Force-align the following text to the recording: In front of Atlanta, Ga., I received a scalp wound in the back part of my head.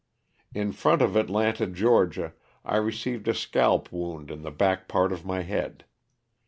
In 0.55 0.71
front 0.71 1.03
of 1.03 1.15
Atlanta, 1.15 1.67
Ga., 1.67 2.31
I 2.65 2.77
received 2.77 3.27
a 3.27 3.35
scalp 3.35 3.91
wound 3.91 4.31
in 4.31 4.41
the 4.41 4.49
back 4.49 4.87
part 4.87 5.11
of 5.13 5.25
my 5.27 5.43
head. 5.43 5.85